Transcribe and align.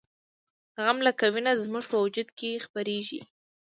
غم 0.83 0.97
لکه 1.07 1.25
وینه 1.33 1.53
زموږ 1.63 1.83
په 1.91 1.97
وجود 2.03 2.29
کې 2.37 2.61
خپریږي 2.65 3.19